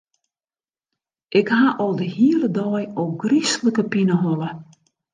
Ik 1.39 1.47
ha 1.49 1.65
al 1.83 1.93
de 1.99 2.07
hiele 2.15 2.49
dei 2.57 2.83
ôfgryslike 3.01 3.83
pineholle. 3.91 4.49